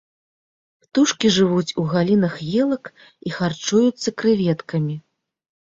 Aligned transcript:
Птушкі 0.85 1.27
жывуць 1.35 1.75
у 1.81 1.85
галінах 1.93 2.33
елак 2.63 2.93
і 3.29 3.39
харчуюцца 3.39 4.19
крэветкамі. 4.25 4.95